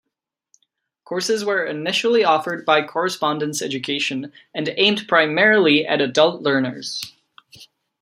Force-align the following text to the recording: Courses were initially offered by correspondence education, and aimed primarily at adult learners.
Courses 1.03 1.45
were 1.45 1.63
initially 1.63 2.23
offered 2.23 2.65
by 2.65 2.81
correspondence 2.83 3.61
education, 3.61 4.33
and 4.51 4.73
aimed 4.77 5.07
primarily 5.07 5.85
at 5.85 6.01
adult 6.01 6.41
learners. 6.41 7.13